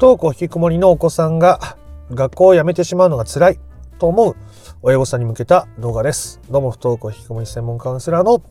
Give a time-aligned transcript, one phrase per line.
[0.00, 1.76] 登校引きこもりのお子さんが
[2.10, 3.60] 学校を辞めてしまうのが辛い
[3.98, 4.34] と思う
[4.80, 6.40] 親御さんに向けた動画です。
[6.48, 8.42] どうも不登校引きこもり専門カウンセラーの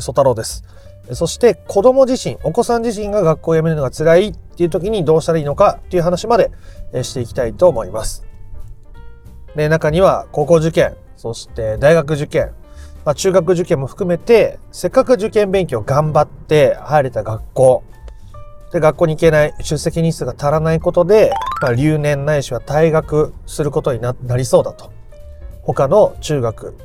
[0.00, 0.62] 曽太郎です。
[1.10, 6.52] そして子供自身、お子さん自身が学校を辞めるのが辛いっていう時にどうしたらいいのかっていう話まで
[7.02, 8.24] していきたいと思います。
[9.56, 12.52] で、中には高校受験、そして大学受験、
[13.04, 17.82] まあ、中学受験も含めて、せっかく受験勉強頑張って入れた学校、
[18.76, 21.32] で、学校に行けない、出席日数が足らないことで、
[21.62, 24.92] まあ、留年ないしは退学することになりそうだと。
[25.62, 26.76] 他の中学、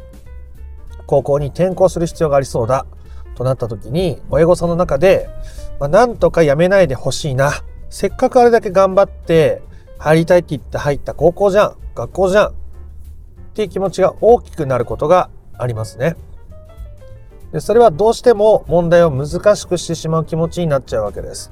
[1.05, 2.85] 高校に転校する必要がありそうだ。
[3.35, 5.27] となった時に、親御さんの中で、
[5.81, 7.51] まあ、なんとかやめないでほしいな。
[7.89, 9.62] せっかくあれだけ頑張って
[9.98, 11.76] 入りたいって言って入った高校じゃん。
[11.93, 12.48] 学校じゃん。
[12.48, 12.51] っ
[13.53, 16.15] ていう気持ちが大きくなることがありますね。
[17.51, 21.51] でそれはどうしても問題を難しくしてしまう気持ちになっちゃうわけです。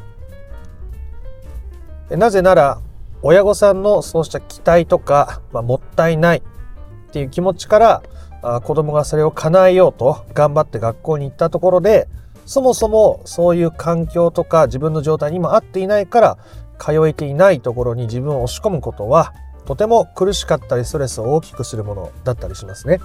[2.17, 2.81] なぜなら
[3.21, 8.03] 親御さんのそうした期待とか、まあ、もったいないっていう気持ちから
[8.41, 12.07] あ子供がそれを叶えようと頑張って学校に行ったところで
[12.45, 16.37] そもそもそういう環境とか自分の状態にも合っていないから
[16.79, 19.33] 通えていないところに自分を押し込むことは
[19.65, 22.99] とても苦しかったりストレスを大きくするものだったりしますね。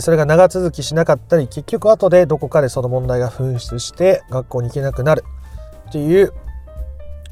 [0.00, 5.24] それが長続きしなかったり結局後でどこかでその問題が噴出して学校に行けなくなる
[5.88, 6.34] っていう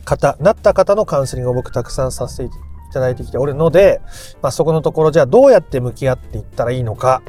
[0.05, 2.49] 方なった方のカウンセリングを僕たくさんさせてい
[2.93, 4.01] ただいてきておるので、
[4.43, 7.23] まあ、そこのところじゃあどうやって向き合っていったらいいのか、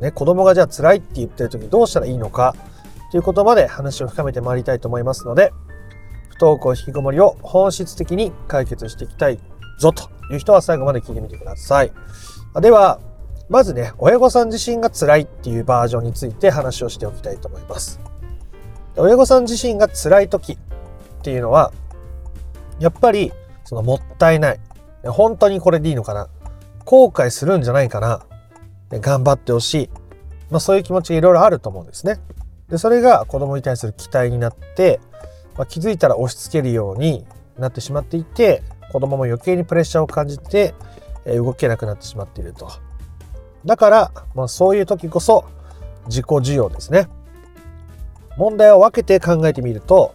[0.00, 2.54] ね、子供がじゃあ辛いって言ってる時どうしたらいいのか
[3.10, 5.52] ということまで話を深めてまいりたいと思いますので
[6.30, 9.38] 不登校引きこもりを本質的に解決していきたい
[9.78, 11.92] ぞという人は最後まで聞いてみてください。
[12.60, 12.98] では
[13.52, 18.00] まずね、親御さん自身が辛いっていうバージョンについて話をしておきたいと思います。
[18.96, 20.56] 親御さん自身が辛い時っ
[21.22, 21.70] ていうのは、
[22.82, 24.60] やっぱり、そのもったいない。
[25.04, 26.28] 本当にこれでいいのかな
[26.84, 28.24] 後悔するんじゃないかな
[28.90, 29.90] 頑張ってほしい。
[30.50, 32.18] まあそういう気持ちがいろいろあると思うんですね。
[32.68, 34.98] で、それが子供に対する期待になって、
[35.56, 37.24] まあ、気づいたら押し付けるように
[37.56, 40.74] なってしまっていて、子供も余計にプレッシャーを感じて、
[41.24, 42.68] 動けなくなってしまっていると。
[43.64, 45.44] だから、まあ、そういう時こそ
[46.06, 47.06] 自己需要ですね。
[48.36, 50.14] 問題を分けて考えてみると、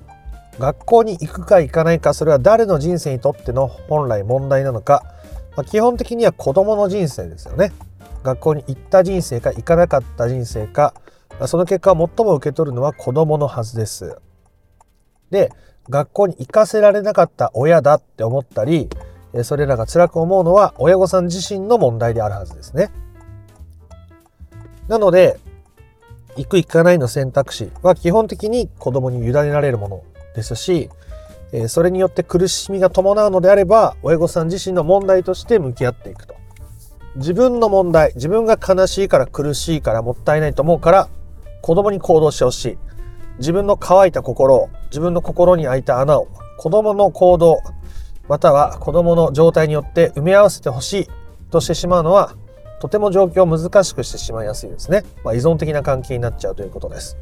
[0.60, 5.04] 学校に行くか行かないか、それは誰の人生にとっての本来問題なのか、
[5.56, 7.72] まあ、基本的には子供の人生ですよね。
[8.24, 10.94] 学校に行った人生か行かなかった人生か、
[11.46, 14.18] その結果を最も受け取るのは子供のはずです。
[15.30, 15.52] で、
[15.90, 18.90] 学校に行かせられなかった親だって思ったり、
[19.44, 22.90] それらが辛く思うのは親御さん自身の問題であるはずですね。
[24.88, 25.40] なので、
[26.36, 30.04] 行く行かないの選択肢は基本的に子供に委ねられるもの
[30.38, 30.90] ですし、
[31.52, 36.36] えそれによって苦しみが伴うのであれば、親御さん自身の問題として向き合っていくと。
[37.16, 41.10] 自分の問題、自分が悲しいから苦しいからもったいないと思うから、
[41.62, 42.78] 子供に行動してほしい。
[43.40, 46.28] 自分の乾いた心を、自分の心に開いた穴を、
[46.58, 47.62] 子供の行動、
[48.28, 51.08] または子供の状態によって埋め合わせてほしい
[51.50, 52.36] としてしまうのは、
[52.80, 55.04] とても状況を難しくしてしまいやすいですね。
[55.24, 57.18] まあ、依存的な関係になっちゃうということです。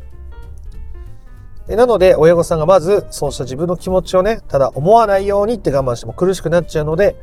[1.68, 7.16] なので、親御さんがまず、そうした自分の気持ちをね、ただ思わないようにって我慢しても苦しくなっちゃうので、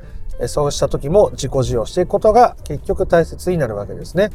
[0.48, 4.30] そうした時も自己需要していくことが結局大切になるわけですね。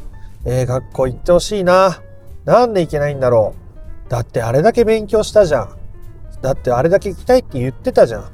[0.46, 2.00] えー、学校行ってほしいな。
[2.44, 3.54] なんで行けないんだろ
[4.06, 4.10] う。
[4.10, 5.76] だってあれだけ勉強したじゃん。
[6.40, 8.30] だってあれだけ行きたいって言ってたじゃん。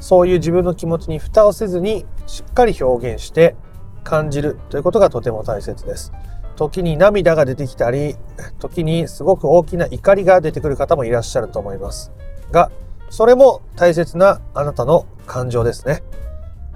[0.00, 3.54] そういう自分の気持ちに蓋をせずにしっかり表現して
[4.02, 6.12] 感じるということがとても大切です。
[6.56, 8.16] 時に涙が出てきたり、
[8.58, 12.10] 時にすごく大きな怒りが出てくる方もいらっしゃると思います。
[12.50, 12.70] が、
[13.10, 16.02] それも大切なあなたの感情ですね。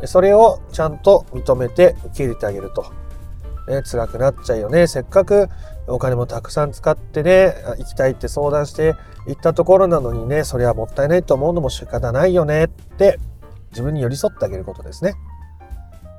[0.05, 2.85] それをちゃんと認めて受け入れてあげると。
[3.69, 4.87] ね、辛くなっちゃうよね。
[4.87, 5.49] せっかく
[5.87, 8.95] お金もたくさん使ってね、行きたいって相談して
[9.27, 13.19] 行ったところなのにね、それはもったいないと思うのも仕方ないよねって
[13.71, 15.15] 自分に寄り添ってあげることですね。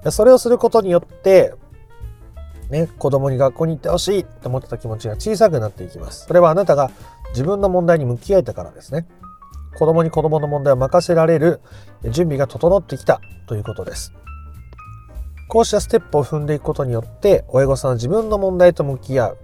[0.09, 1.53] それをすることによって、
[2.71, 6.25] ね、子供に学校に行ってほしいと思ってた気持ちが小さくなっていきます。
[6.25, 6.89] それはあなたが
[7.31, 9.07] 自分の問題に向き合えたからですね。
[9.77, 11.62] 子供に子供の問題を任せられる
[12.03, 14.13] 準備が整ってきたということです。
[15.50, 19.38] こうしたステップを踏んでいくことによって、親御さんは自分の問題と向き合う。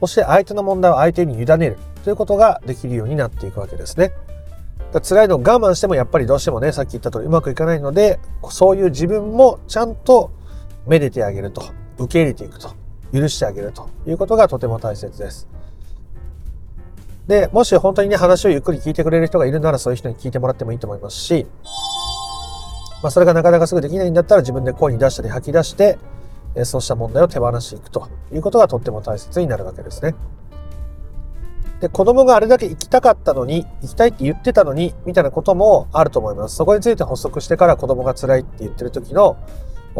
[0.00, 4.12] そして相手の問題を相手に委ねるということができるようになっていくわけですね。
[5.02, 8.20] 辛いのを我慢してもやっぱりどうしてもね、さっき言った通りうまくいかないので、
[8.50, 10.30] そういう自分もちゃんと
[10.86, 11.62] めでてあげると、
[11.98, 12.70] 受け入れていくと、
[13.12, 15.48] 許してあげるということがとても大切です。
[17.26, 21.46] で、もし本当にね、話をゆっくり聞いてくれる人がいるならそういう人に聞いてもらってもいいと思いますし、
[23.02, 25.98] まあ、それがなかなかすぐできないんだったら自分で声に出したり吐き出して、
[26.64, 30.14] そうした問題を手放していくということがとっても大切になるわけですね。
[31.80, 36.56] で、子供があれだけ行きたかったのに、行きたいって言ってたのに、みたいなこともあると思います。
[36.56, 39.36] そこについて補足してから子供が辛いって言ってる時の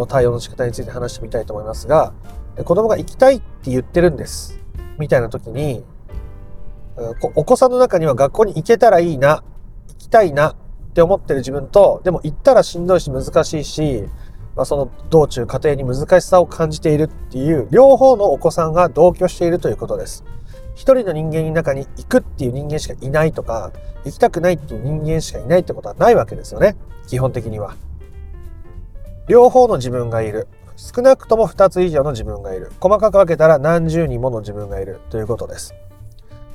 [0.04, 2.12] 対応の仕方について話してみたいと思いますが、
[2.64, 4.58] 子供が行きたいって言ってるんです。
[4.98, 5.84] みたいな時に、
[7.34, 9.42] お子さんの中には学校に行けたらいいな、
[9.88, 10.56] 行きたいなっ
[10.92, 14.04] て思ってる自分と、でも行ったらしんどいし難しいし、
[14.56, 20.24] まあ、その道中家庭に難しさを感じているっていう両方のお子さんが同居しているということです。
[20.74, 23.72] 一人の人間の中に行くっていう人間しかいないとか、
[24.04, 26.76] 行きたくないっていう人間しかいないってことはないわけですよね。
[27.06, 27.76] 基本的には。
[29.28, 30.46] 両方の自分がいる。
[30.76, 32.70] 少なくとも2つ以上の自分がいる。
[32.80, 35.74] 細かく分けたら何十人もの自分がいるということです。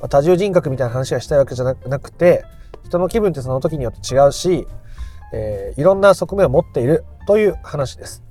[0.10, 2.46] 多重人格みたいな話がしたいわけじゃなくて、
[2.86, 4.68] 人の気分ってその時によって違うし、
[5.34, 8.24] えー、いろんな側面を持っているという話です。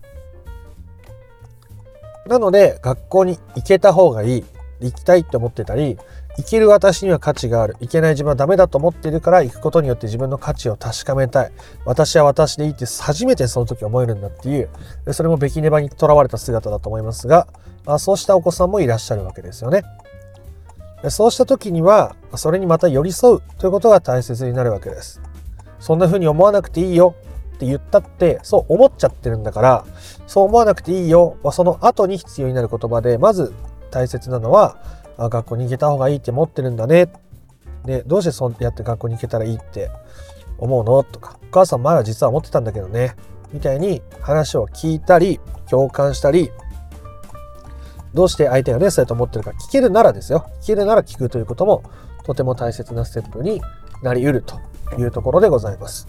[2.27, 4.45] なので、学校に行けた方がいい。
[4.81, 5.99] 行きたいって思ってたり、
[6.41, 7.77] 行ける私には価値がある。
[7.81, 11.53] 行けない自分はダメだと思っているから行くことによって自分の価値を確かめたい。
[11.85, 14.71] 私は私でいいって初めてその時思えるんだっていう、
[15.13, 17.47] それもべきねばにとらわれた姿だと思いますが、
[17.85, 19.83] まあ、そうしたお子さんもいらっしゃるわけですよね。
[21.11, 25.21] そうした時には、それにまた寄り添うということが大切になるわけです。
[25.79, 27.15] そんな風に思わなくていいよ
[27.57, 29.85] って言ったって、そう思っちゃってるんだから、
[30.27, 33.53] そう思わなくていいよはその後に必要になる言葉で、まず
[33.91, 37.13] 大切なのは、あ学校に行けた方がいいって思ってるんだね。
[37.85, 39.91] で、どうしてそうやって学校に行けたらいいって
[40.59, 41.03] 思うの？
[41.05, 43.15] とか、お母さん前は実は思ってたんだけどね。
[43.53, 46.51] みたいに話を聞いたり、共感したり、
[48.15, 50.47] どうして相手がね、そうやと思ってるか聞けるならですよ。
[50.63, 51.83] 聞けるなら聞くということも
[52.25, 53.61] とても大切なステップに
[54.03, 54.59] なり得ると
[54.99, 56.09] いうところでございます。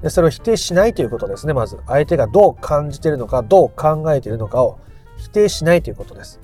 [0.00, 1.78] でそれを否定しないということですね、まず。
[1.86, 4.78] 相手がどう感じてるのか、どう考えているのかを
[5.16, 6.40] 否定しないということです。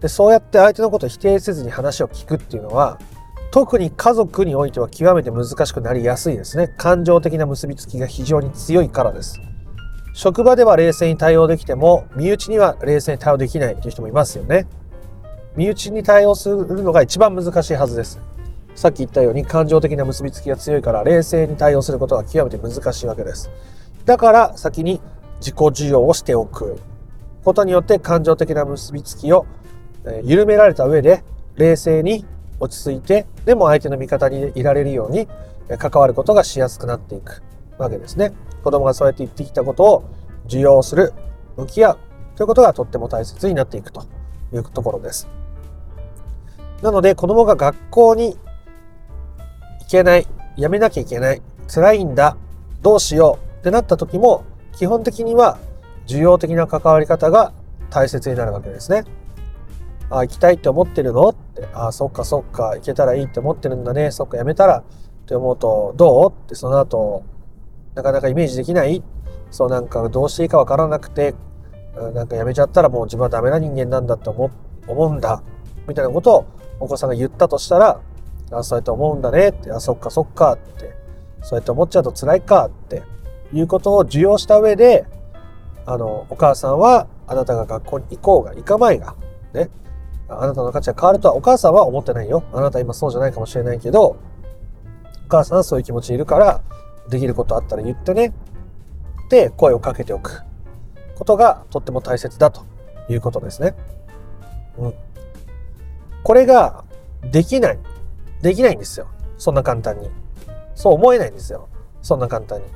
[0.00, 2.98] で、そうやって相手のことを否定せずに話を聞くっていうのは、
[3.50, 6.68] 特に家族においては極めて難しくなりやすいですね。
[6.76, 9.40] 感情的な結びつきが非常に強いからです。
[10.12, 14.66] 職場では冷静に対応できても、身内には冷静に対応できないっていう人もいますよね。
[15.56, 18.20] 身内に対応するのが一番難しいはずです。
[18.74, 23.50] さっき言ったように感情的な結びつきが強いから冷静に対応することは極めて難しいわけです。
[24.04, 25.00] だから先に
[25.40, 26.78] 自己需要をしておく
[27.44, 29.46] ことによって感情的な結びつきを
[30.24, 31.22] 緩められた上で
[31.56, 32.24] 冷静に
[32.60, 35.28] 落ち着いてでも相手の味方にいられるように
[35.78, 37.42] 関わることがしやすくなっていく
[37.78, 38.32] わけですね。
[38.64, 40.04] 子供がそうやって言ってきたことを
[40.46, 41.12] 受容する、
[41.56, 41.98] 向き合う
[42.36, 44.02] ということがとっても大切になっていくと
[44.52, 45.28] いうところです。
[46.82, 48.36] なので子供が学校に
[49.80, 50.26] 行けない、
[50.56, 52.36] やめなきゃいけない、辛いんだ、
[52.82, 54.44] どうしようってなった時も
[54.76, 55.58] 基本的には
[56.06, 57.52] 需要的な関わり方が
[57.90, 59.04] 大切になるわけですね。
[60.10, 61.28] あ、行きたいって思ってるの？
[61.28, 64.78] って、あ、そっかそっか、行けたらいいって思ってるんだね、そっかやめたら？
[64.78, 64.82] っ
[65.26, 66.30] て思うと、どう？
[66.30, 67.24] ってその後、
[67.94, 69.02] なかなかイメージできない？
[69.50, 71.34] そうなんかどうしていいかわからなくて、
[72.14, 74.50] なんかやめちゃったらもう自分はダメな人間なんだって思
[74.86, 75.42] うんだ。
[75.86, 76.46] みたいなことを
[76.80, 78.00] お子さんが言ったとしたら、
[78.50, 79.48] あ、そうやって思うんだね。
[79.48, 80.52] って、あ、そっかそっか。
[80.54, 80.94] って、
[81.42, 82.66] そうやって思っちゃうと辛いか。
[82.66, 83.02] って
[83.52, 85.06] いうことを受容した上で、
[85.86, 89.16] あの、お母さんはあなたが学校に行こうが行かまいが、
[89.54, 89.70] ね、
[90.28, 92.44] あなたの価値が変わるとはお母さんは思ってないよ。
[92.52, 94.16] あなた今そうじゃないかもしれないけど、お
[95.28, 96.60] 母さんはそういう気持ちいるから、
[97.08, 98.34] できることあったら言ってね。
[99.26, 100.42] って声をかけておく
[101.14, 102.64] ことがとっても大切だと
[103.10, 103.74] いうことですね。
[104.78, 104.94] うん。
[106.22, 106.84] これが
[107.30, 107.78] できない。
[108.42, 109.08] できないんですよ。
[109.36, 110.10] そんな簡単に。
[110.74, 111.68] そう思えないんですよ。
[112.02, 112.66] そんな簡単に。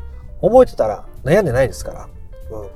[0.41, 2.09] 思えてたら悩んでないですから。
[2.51, 2.69] うん。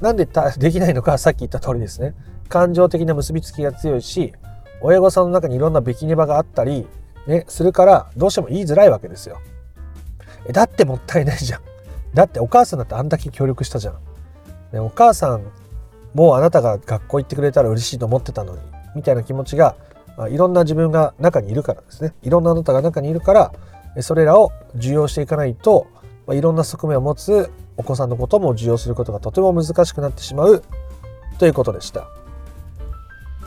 [0.00, 0.26] なんで
[0.58, 2.14] できないのかさっき言った通りですね。
[2.46, 4.32] 感情的な結びつきが強いし、
[4.80, 6.86] 親御さんの中にいろんなべきねばがあったり、
[7.26, 9.38] ね、するからどうしても言いづらいわけですよ。
[10.46, 11.60] え、だってもったいないじゃん。
[12.14, 13.94] だってお母さんだってあんだけ協力したじゃん。
[14.72, 15.42] ね、お母さん
[16.14, 18.60] もうあなたが学校行ってくれたら嬉しいと思ってたのに、
[18.94, 19.76] みたいな気持ちが、
[20.16, 22.14] まあ、いろんな自分が中にいるからですね。
[22.22, 23.52] いろんなあなたが中にいるから、
[24.00, 25.88] それらを受容していかないと、
[26.26, 30.62] まあ、いろんな側面を持つお子さんのことも受容することがとても難しくなってしまう
[31.38, 32.08] ということでした。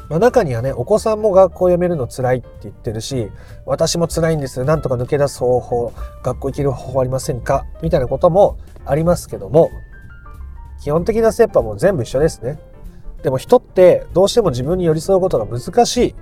[0.09, 3.29] まあ、中にはね、お子さんも学校を辞めるの辛いって言ってるし、
[3.65, 4.63] 私も辛いんです。
[4.63, 7.65] なんとか抜け出す方法、学校行ける方法ありませんか？
[7.83, 9.69] みたいなこともありますけども、
[10.81, 12.57] 基本的なステップはも全部一緒ですね。
[13.21, 16.15] でも人ってどうしても自分に寄り添うことが難しい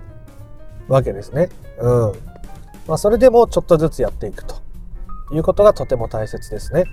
[0.88, 1.50] わけですね。
[1.80, 2.12] うん。
[2.88, 4.56] まあ、それでもちょっとずつやっていくと
[5.32, 6.86] いうことがとても大切ですね。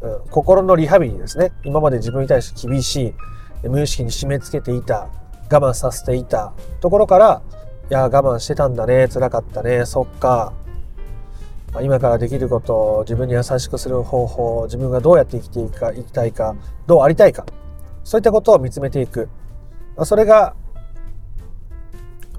[0.00, 1.52] うん、心のリハビリですね。
[1.64, 3.14] 今まで自分に対して厳し
[3.62, 5.08] い、無意識に締め付けていた、
[5.52, 7.42] 我慢させていたところから、
[7.90, 10.52] いや、我慢してたんだね、辛かったね、そっか。
[11.80, 16.54] 今からできることを自分に優しくする方法、自分がどうやって生きていくか、生きたいか、
[16.86, 17.46] どうありたいか、
[18.04, 19.28] そういったことを見つめていく。
[20.04, 20.54] それが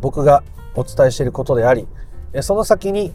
[0.01, 0.43] 僕が
[0.75, 1.87] お伝えしていることであり、
[2.41, 3.13] その先に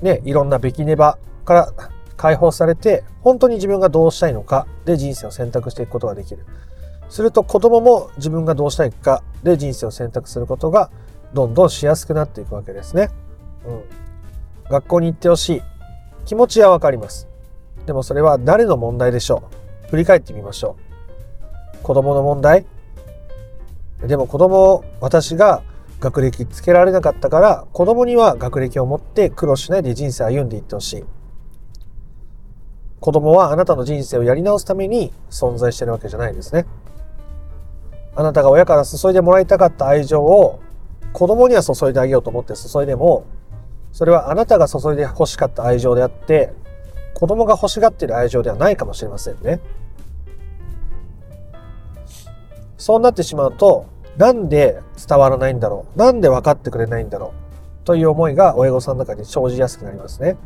[0.00, 1.72] ね、いろんなべきねばから
[2.16, 6.44] 解放されて、本当に自分がどうしたいのかで人生を選択していくことができる。
[7.12, 10.90] すると子供も自分がどうしたいかで人生を選択することが
[11.34, 13.10] どんどんしやすくなっていくわけですね。
[13.66, 13.82] うん。
[14.70, 15.62] 学校に行ってほしい。
[16.24, 17.28] 気持ちはわかります。
[17.84, 19.42] でもそれは誰の問題でしょ
[19.86, 19.90] う？
[19.90, 20.76] 振り返ってみましょ
[21.74, 21.82] う。
[21.82, 22.64] 子供の問題？
[24.06, 25.62] でも子供、私が
[26.00, 31.04] 学歴つけられなかったから子供には学歴を持って苦労しないで人生歩んでいってほしい。
[33.00, 36.64] 子供はあなたの人生をやり直すために存在してるわけじゃないですね。
[38.14, 40.60] あなたが親から注いでもらいたかった愛情を
[41.12, 43.24] 子供には注いであげようと思って注いでも、
[43.92, 46.52] それはあなたが注いで欲しかった愛情であって、
[47.14, 49.60] 子供が欲しがっている愛情ではないかもしれませんね。
[52.78, 55.98] そうなってしまうと、なんで伝わらないんだろう？
[55.98, 57.32] なんで分かってくれないんだろ
[57.82, 57.84] う？
[57.84, 60.36] という思いが親御さんの中に生じやすくなりますね。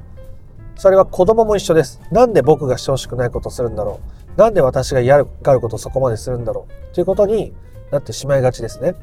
[0.77, 2.01] それは子供も一緒です。
[2.11, 4.26] なんで僕がしてほしくないことをするんだろう？
[4.37, 7.55] なんで私がやるがることをそこまでするんだろうということに
[7.91, 8.95] なってしまいがちですね。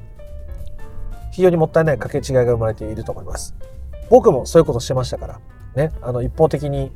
[1.31, 3.55] 非常にもったいない掛け違いが生まれていると思います。
[4.09, 5.39] 僕もそういうことしてましたから。
[5.75, 5.91] ね。
[6.01, 6.91] あの、一方的に、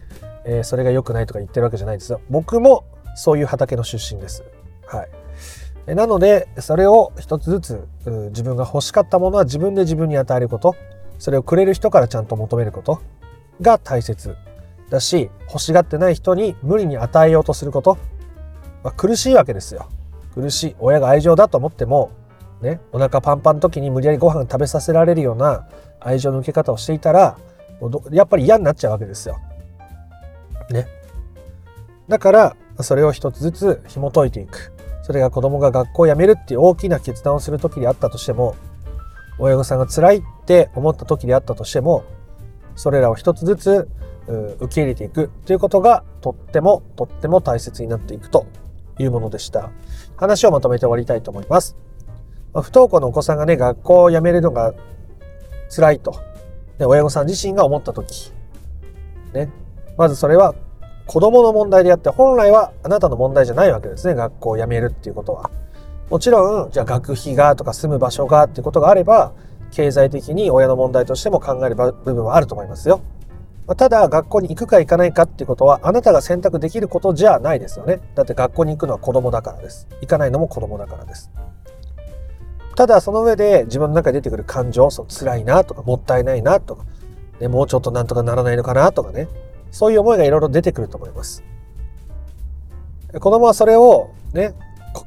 [0.45, 2.21] えー、それが良くないとか言ってるわけじゃないですよ。
[2.29, 4.43] 僕もそういう畑の出身です。
[4.85, 5.07] は
[5.87, 5.95] い。
[5.95, 7.87] なので、それを一つずつ
[8.29, 10.75] 自分が欲しかったものは自分で自分に与えること、
[11.17, 13.01] それをくれる人からちゃんと求めること
[13.61, 14.35] が大切
[14.89, 17.97] だし、欲しがってない人に無理に与えようとすること、
[18.87, 19.89] まあ、苦しいわけですよ。
[20.33, 20.75] 苦しい。
[20.79, 22.11] 親が愛情だと思っても、
[22.61, 25.67] ね、お腹パンパンの時に無理やりご飯食べさせられるような
[25.99, 27.37] 愛情の受け方をしていたら、
[28.11, 29.39] やっぱり嫌になっちゃうわけですよ。
[30.69, 30.87] ね。
[32.07, 34.71] だから、それを一つずつ紐解いていく。
[35.01, 38.55] それが子供が学校を辞めるっていう大きな決断をする時であったとしても、
[39.37, 42.05] 親御さんが辛いって思った時であったとしても、
[42.77, 43.89] それらを一つずつ
[44.27, 48.45] 受け入れていくということがとってもとっても大切になっていくと
[48.99, 49.69] いうものでした。
[50.15, 51.75] 話をまとめて終わりたいと思います。
[52.53, 54.73] 不登校のお子さんがね、学校を辞めるのが
[55.69, 56.11] 辛いと、
[56.79, 58.31] ね、親御さん自身が思った時、
[59.33, 59.49] ね、
[59.97, 60.55] まずそれは
[61.05, 64.15] 子供の問題であって、本来はあなたの問題じゃないわけですね。
[64.15, 65.49] 学校を辞めるっていうことは。
[66.09, 69.33] もちろん、じゃあ学費がとか住む場所がっていうことがあれば、
[69.71, 73.01] 経済的に親の問題としても考える部分はあると思いますよ。
[73.75, 77.99] ただ、学校に行くか行かないかっていうことは、あなたが選択できることじゃないですよね。
[78.15, 79.87] だって学校に行くのは子供だからです。
[79.99, 81.31] 行かないのも子供だからです。
[82.77, 86.85] ただ、その上で自分の中に出てくる感情、そう辛いなとか、もったいないなとか、
[87.41, 89.27] ね、もうちょっとなんとかならないのかなとかね、
[89.71, 91.43] そういう思いがいろいろ出てくると思います。
[93.19, 94.53] 子供はそれをね、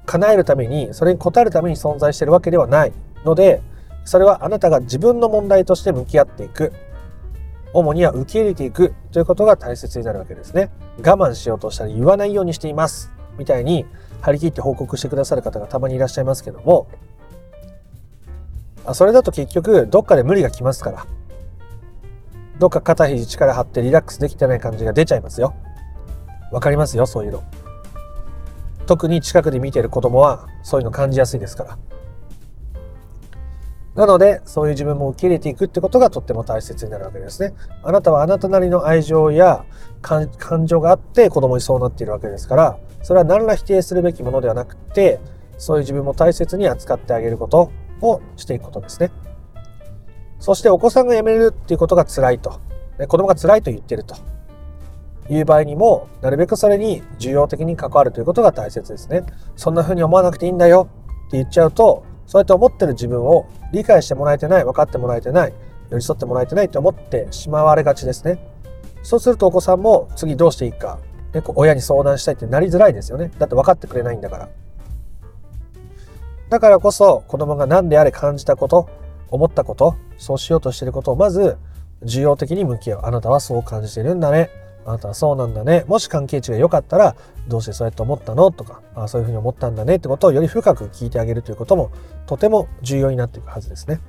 [0.04, 2.92] 叶えるために、それに応えるために存在してるわけではない
[3.24, 3.62] ので、
[4.04, 6.72] それはあなたが自分の問題として向き合っていく。
[7.72, 10.70] 主には受け入れていくということが大切になるわけですね。
[10.98, 13.12] 我慢しようとしたら言わないようにしています。
[13.38, 13.86] みたいに
[14.20, 16.88] 張り切って報告してくださる方がたまにいらっしゃいますけども、
[18.92, 21.06] それだと結局どっかで無理が来ますから。
[22.58, 25.54] どっか肩肘力張ってリラックスできてない感じが出ちゃいますよ。
[26.52, 27.42] わかりますよ、そういうの。
[28.86, 31.78] 特に近くで見てる子供はそういうの感じやすいですから。
[33.94, 37.54] なので、そういう自分も受け入れていくってことがとっても大切になるわけですね。
[37.82, 39.64] あなたはあなたなりの愛情や
[40.00, 45.20] 感情があって子供にそうなっているわけですから、それは何ら否定するべきものではなくて、
[45.58, 47.70] そういう自分も大切に扱ってあげること
[48.00, 49.10] をしていくことですね。
[50.38, 52.60] そしてお子さんが辞めるっていうことが辛いと。
[53.08, 54.14] 子供が辛いと言ってると
[55.28, 59.24] いう場合にも、なるべくそれに重要的に関わるということが大切ですね。
[59.56, 60.88] そんな風に思わなくていいんだよ
[61.26, 65.52] って言っちゃうと、そうやって思ってる自分を理解してもらえてない、分かってもらえてない、
[65.90, 68.38] 寄り添ってもらえてないと思ってしまわれがちですね。
[69.02, 71.00] そうするとお子さんも次どうしていいか、
[71.34, 73.32] ね、親に相談したいってなりづらいですよね。
[73.36, 74.48] だって分かってくれないんだから。
[76.50, 78.88] だからこそ子供が何であれ感じたこと、
[79.28, 81.56] 思ったこと、そうしようとしてることをまず
[82.04, 83.00] 重要的に向き合う。
[83.06, 84.50] あなたはそう感じてるんだね。
[84.90, 85.84] あなたはそうなんだね。
[85.86, 87.16] もし関係値が良かったら、
[87.48, 88.50] どうしてそうやって思ったの？
[88.50, 91.90] とか、あそういうふうに思ったんだねってことをより深く聞いてあげるということも
[92.26, 94.00] とても重要になっていくはずですね。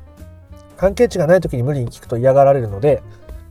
[0.81, 3.03] 関係値がない時に無理に聞くと嫌がられるので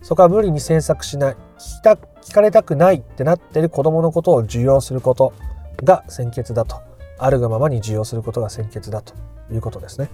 [0.02, 1.36] そこは無理に詮索しない聞
[1.78, 5.32] きた聞かれたくないってなってる子供のことを受容すること
[5.84, 6.82] が先決だと
[7.18, 9.14] あるがままに受容することが先決だと
[9.52, 10.10] いうことですね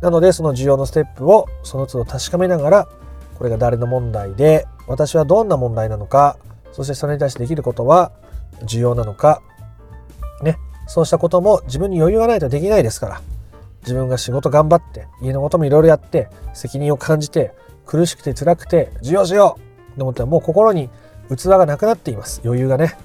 [0.00, 2.88] なのでその受容のステップをその都度確かめながら
[3.36, 6.36] これが誰の問題で私はどんな問題なのか
[6.72, 8.12] そしてそれに対してできることは
[8.64, 9.42] 重要なのか
[10.42, 10.58] ね。
[10.86, 13.22] そうしたことも自分に余裕がないとできないですから
[13.82, 17.52] 自分が仕事頑張って家のこともいろいろやって責任を感じて
[17.86, 19.58] 苦しくて辛くて授業しよ
[19.94, 20.90] うと思ってもう心に
[21.34, 22.42] 器がなくなっています。
[22.44, 22.96] 余裕がね。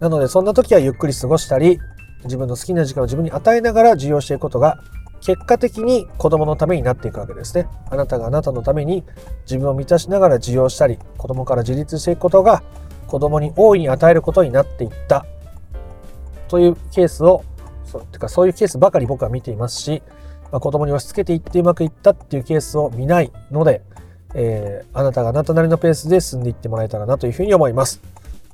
[0.00, 1.78] なのでそんな時はゆっくり過ごしたり
[2.24, 4.78] 自分の好きな時間を自分に与えながら授業していくことが
[5.24, 9.02] 結果的に子供のためになっていくわけですねあなたがあなたのために
[9.46, 12.62] 自分を満たしながら授業したり子供から自立していくことが
[13.06, 15.24] 子供に大いに与えることになっていった
[16.48, 17.42] というケースを
[17.86, 20.02] そうてかそういうケースばかり僕は見ていますし、
[20.52, 23.82] まあ、子供に押し付けていってうまくいったっていうケースを見ないので、
[24.34, 28.02] えー、あなたがあなたなりのペースで進んでいってもらえたらなというふうに思います。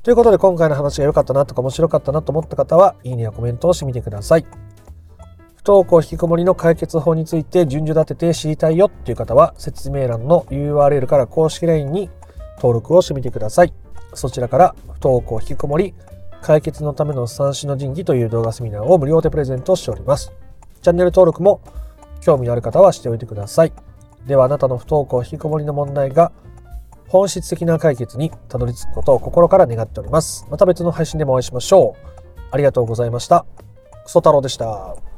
[0.02, 4.46] ということで今回の話が良かったなとか面白かったなと思った方はいいねやコメントをしてみてください。
[5.60, 12.08] 不登校引きこもりの解決法について順序立てて知りたいよっていう方は説明欄の URL から公式 LINE に
[12.56, 13.74] 登録をしてみてください。
[14.14, 15.94] そちらから不登校引きこもり
[16.40, 20.32] 解決のための三種の神器という動画セミナーを無料でプレゼントしております。
[20.80, 21.60] チャンネル登録も
[22.22, 23.72] 興味のある方はしておいてください。
[24.26, 26.32] ではあなたの不登校引きこもりの問題が
[27.08, 30.46] 本質的な解決にたどり着くことを心から願っております。
[30.50, 32.40] また別の配信でもお会いしましょう。
[32.50, 33.44] ありがとうございました。
[34.04, 35.09] クソ太郎でした。